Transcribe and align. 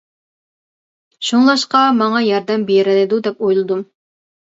شۇڭلاشقا 1.27 1.81
ماڭا 1.97 2.21
ياردەم 2.29 2.63
بېرەلەيدۇ 2.71 3.21
دەپ 3.29 3.45
ئويلىدىم. 3.45 3.85